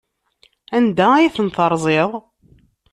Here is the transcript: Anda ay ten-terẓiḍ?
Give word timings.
Anda 0.77 1.07
ay 1.13 1.31
ten-terẓiḍ? 1.35 2.11